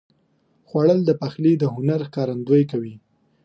خوړل 0.67 0.99
د 1.05 1.11
پخلي 1.21 1.53
د 1.57 1.63
هنر 1.73 2.01
ښکارندویي 2.07 2.65
کوي 2.71 2.95